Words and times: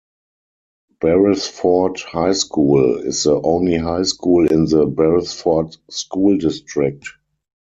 Beresford 0.99 1.99
High 1.99 2.31
School 2.31 3.05
is 3.05 3.25
the 3.25 3.39
only 3.39 3.77
high 3.77 4.01
school 4.01 4.51
in 4.51 4.65
the 4.65 4.87
Beresford 4.87 5.75
School 5.91 6.39
District. 6.39 7.07